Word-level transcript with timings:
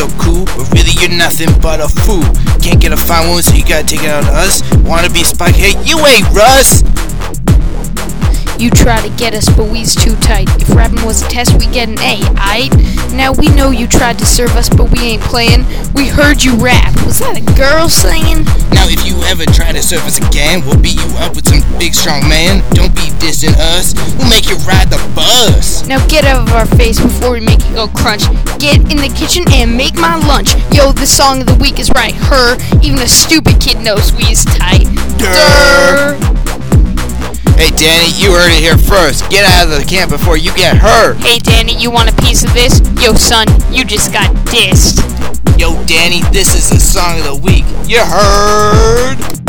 so 0.00 0.08
cool, 0.18 0.44
but 0.56 0.70
really 0.72 0.92
you're 0.96 1.10
nothing 1.10 1.48
but 1.60 1.80
a 1.80 1.88
fool. 1.88 2.24
Can't 2.62 2.80
get 2.80 2.92
a 2.92 2.96
fine 2.96 3.28
one, 3.28 3.42
so 3.42 3.54
you 3.54 3.64
gotta 3.64 3.86
take 3.86 4.02
it 4.02 4.10
on 4.10 4.24
us. 4.24 4.62
Wanna 4.86 5.10
be 5.10 5.24
Spike? 5.24 5.54
Hey, 5.54 5.74
you 5.84 5.98
ain't 6.06 6.24
Russ! 6.30 6.82
You 8.60 8.70
try 8.70 9.00
to 9.00 9.08
get 9.16 9.34
us, 9.34 9.48
but 9.48 9.68
we's 9.68 9.94
too 9.94 10.14
tight. 10.16 10.48
If 10.60 10.70
rapping 10.74 11.04
was 11.04 11.22
a 11.22 11.28
test, 11.28 11.58
we 11.58 11.66
get 11.66 11.88
an 11.88 11.98
A, 12.00 12.20
aight? 12.38 12.72
Now 13.16 13.32
we 13.32 13.48
know 13.48 13.70
you 13.70 13.86
tried 13.86 14.18
to 14.18 14.26
serve 14.26 14.54
us, 14.56 14.68
but 14.68 14.90
we 14.90 15.00
ain't 15.00 15.22
playing. 15.22 15.64
We 15.92 16.08
heard 16.08 16.42
you 16.42 16.56
rap. 16.56 16.94
Was 17.04 17.18
that 17.18 17.36
a 17.36 17.44
girl 17.56 17.88
singing? 17.88 18.44
Now 18.72 18.86
if 18.88 19.04
you 19.04 19.20
ever 19.28 19.44
try 19.44 19.72
to 19.72 19.82
serve 19.82 20.06
us 20.06 20.16
again, 20.16 20.62
we'll 20.64 20.80
beat 20.80 20.96
you 20.96 21.10
up 21.18 21.34
with 21.34 21.48
some 21.48 21.60
big 21.78 21.94
strong 21.94 22.28
man. 22.28 22.62
Don't 22.72 22.94
be 22.94 23.09
dissing 23.20 23.54
us, 23.76 23.94
we'll 24.16 24.28
make 24.28 24.48
you 24.48 24.56
ride 24.66 24.88
the 24.88 24.98
bus. 25.14 25.86
Now 25.86 26.04
get 26.08 26.24
out 26.24 26.48
of 26.48 26.52
our 26.54 26.66
face 26.66 26.98
before 26.98 27.32
we 27.32 27.40
make 27.40 27.60
it 27.60 27.74
go 27.74 27.86
crunch. 27.88 28.24
Get 28.58 28.80
in 28.90 28.98
the 28.98 29.12
kitchen 29.14 29.44
and 29.52 29.76
make 29.76 29.94
my 29.94 30.16
lunch. 30.26 30.54
Yo, 30.72 30.92
the 30.92 31.06
song 31.06 31.40
of 31.40 31.46
the 31.46 31.58
week 31.60 31.78
is 31.78 31.90
right. 31.92 32.14
Her, 32.14 32.56
even 32.82 32.98
a 33.00 33.08
stupid 33.08 33.60
kid 33.60 33.78
knows 33.78 34.12
we 34.12 34.24
is 34.24 34.44
tight. 34.44 34.88
Durr. 35.20 36.16
Hey 37.60 37.70
Danny, 37.76 38.08
you 38.16 38.32
heard 38.32 38.50
it 38.50 38.60
here 38.60 38.78
first. 38.78 39.28
Get 39.30 39.44
out 39.44 39.68
of 39.68 39.78
the 39.78 39.84
camp 39.84 40.10
before 40.10 40.38
you 40.38 40.50
get 40.56 40.78
hurt. 40.78 41.18
Hey 41.18 41.38
Danny, 41.38 41.76
you 41.76 41.90
want 41.90 42.08
a 42.08 42.16
piece 42.22 42.42
of 42.42 42.54
this? 42.54 42.80
Yo 43.02 43.12
son, 43.12 43.46
you 43.70 43.84
just 43.84 44.12
got 44.12 44.34
dissed. 44.46 45.04
Yo 45.60 45.74
Danny, 45.84 46.22
this 46.32 46.54
is 46.54 46.70
the 46.70 46.80
song 46.80 47.18
of 47.18 47.24
the 47.24 47.36
week. 47.36 47.66
You 47.86 48.00
heard? 48.00 49.39